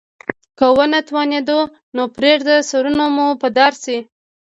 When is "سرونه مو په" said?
2.69-3.47